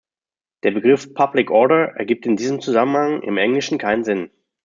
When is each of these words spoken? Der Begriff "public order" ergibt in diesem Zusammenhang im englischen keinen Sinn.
Der 0.63 0.71
Begriff 0.71 1.13
"public 1.13 1.51
order" 1.51 1.93
ergibt 1.95 2.25
in 2.25 2.35
diesem 2.35 2.59
Zusammenhang 2.59 3.21
im 3.21 3.37
englischen 3.37 3.77
keinen 3.77 4.03
Sinn. 4.03 4.31